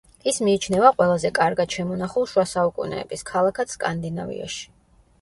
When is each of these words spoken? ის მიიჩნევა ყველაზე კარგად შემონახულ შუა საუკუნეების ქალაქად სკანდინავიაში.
ის 0.29 0.37
მიიჩნევა 0.45 0.89
ყველაზე 1.01 1.31
კარგად 1.41 1.77
შემონახულ 1.79 2.27
შუა 2.33 2.49
საუკუნეების 2.57 3.27
ქალაქად 3.31 3.77
სკანდინავიაში. 3.79 4.71